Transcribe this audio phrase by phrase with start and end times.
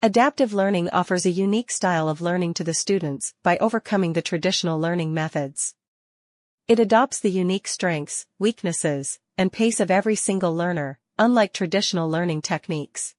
[0.00, 4.78] Adaptive learning offers a unique style of learning to the students by overcoming the traditional
[4.78, 5.74] learning methods.
[6.68, 12.42] It adopts the unique strengths, weaknesses, and pace of every single learner, unlike traditional learning
[12.42, 13.16] techniques.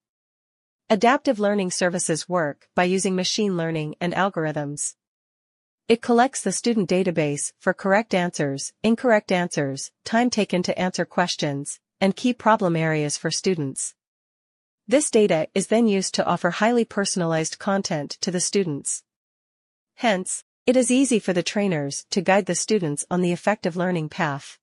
[0.89, 4.95] Adaptive learning services work by using machine learning and algorithms.
[5.89, 11.81] It collects the student database for correct answers, incorrect answers, time taken to answer questions,
[11.99, 13.95] and key problem areas for students.
[14.89, 19.03] This data is then used to offer highly personalized content to the students.
[19.97, 24.09] Hence, it is easy for the trainers to guide the students on the effective learning
[24.09, 24.57] path.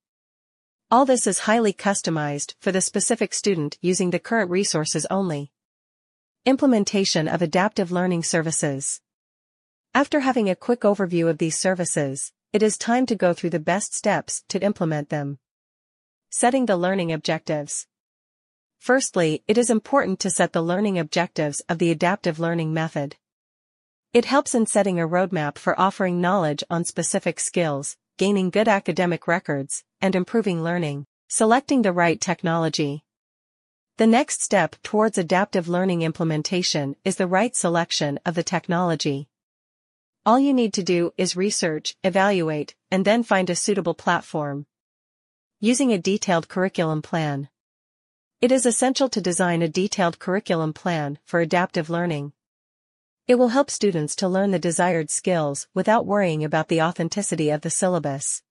[0.91, 5.53] All this is highly customized for the specific student using the current resources only.
[6.45, 9.01] Implementation of adaptive learning services.
[9.95, 13.61] After having a quick overview of these services, it is time to go through the
[13.61, 15.39] best steps to implement them.
[16.31, 17.87] Setting the learning objectives.
[18.79, 23.17] Firstly, it is important to set the learning objectives of the adaptive learning method.
[24.13, 29.27] It helps in setting a roadmap for offering knowledge on specific skills, gaining good academic
[29.27, 33.05] records, and improving learning, selecting the right technology.
[33.99, 39.29] The next step towards adaptive learning implementation is the right selection of the technology.
[40.25, 44.67] All you need to do is research, evaluate, and then find a suitable platform.
[45.61, 47.49] Using a detailed curriculum plan.
[48.43, 52.35] It is essential to design a detailed curriculum plan for adaptive learning.
[53.27, 57.63] It will help students to learn the desired skills without worrying about the authenticity of
[57.63, 58.43] the syllabus.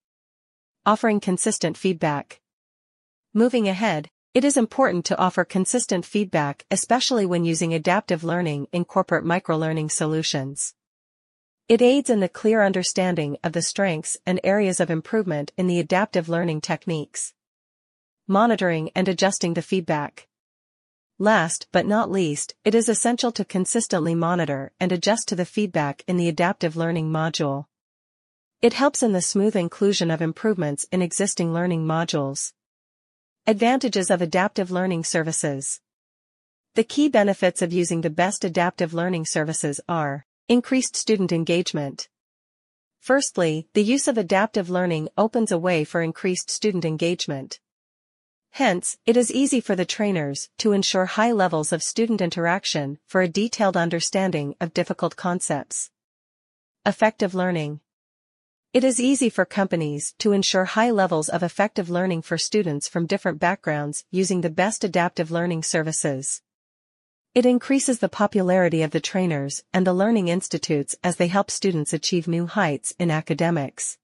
[0.88, 2.42] Offering consistent feedback.
[3.31, 8.86] Moving ahead, it is important to offer consistent feedback especially when using adaptive learning in
[8.86, 10.73] corporate microlearning solutions.
[11.70, 15.80] It aids in the clear understanding of the strengths and areas of improvement in the
[15.80, 17.36] adaptive learning techniques.
[18.28, 20.28] Monitoring and adjusting the feedback.
[21.20, 26.04] Last but not least, it is essential to consistently monitor and adjust to the feedback
[26.08, 27.66] in the adaptive learning module.
[28.62, 32.54] It helps in the smooth inclusion of improvements in existing learning modules.
[33.45, 35.82] Advantages of adaptive learning services.
[36.73, 42.08] The key benefits of using the best adaptive learning services are Increased student engagement.
[42.99, 47.60] Firstly, the use of adaptive learning opens a way for increased student engagement.
[48.55, 53.21] Hence, it is easy for the trainers to ensure high levels of student interaction for
[53.21, 55.92] a detailed understanding of difficult concepts.
[56.86, 57.82] Effective learning.
[58.71, 63.08] It is easy for companies to ensure high levels of effective learning for students from
[63.08, 66.42] different backgrounds using the best adaptive learning services.
[67.33, 71.92] It increases the popularity of the trainers and the learning institutes as they help students
[71.92, 73.98] achieve new heights in academics.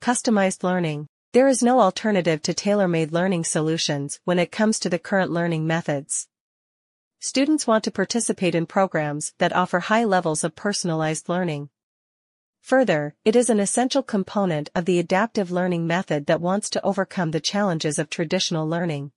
[0.00, 1.08] Customized learning.
[1.36, 5.66] There is no alternative to tailor-made learning solutions when it comes to the current learning
[5.66, 6.28] methods.
[7.18, 11.68] Students want to participate in programs that offer high levels of personalized learning.
[12.62, 17.32] Further, it is an essential component of the adaptive learning method that wants to overcome
[17.32, 19.12] the challenges of traditional learning.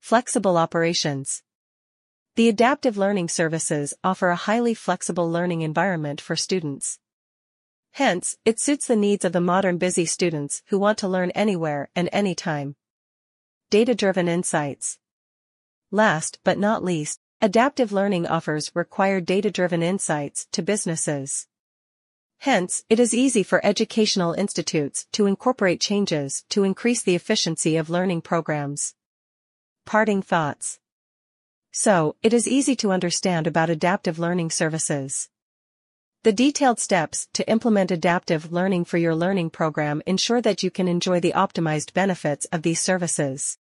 [0.00, 1.42] Flexible operations.
[2.36, 6.98] The adaptive learning services offer a highly flexible learning environment for students.
[7.92, 11.90] Hence, it suits the needs of the modern busy students who want to learn anywhere
[11.94, 12.74] and anytime.
[13.70, 14.98] Data-driven insights.
[15.90, 21.46] Last but not least, adaptive learning offers required data-driven insights to businesses.
[22.38, 27.90] Hence, it is easy for educational institutes to incorporate changes to increase the efficiency of
[27.90, 28.94] learning programs.
[29.84, 30.78] Parting thoughts.
[31.72, 35.28] So, it is easy to understand about adaptive learning services.
[36.24, 40.86] The detailed steps to implement adaptive learning for your learning program ensure that you can
[40.86, 43.58] enjoy the optimized benefits of these services.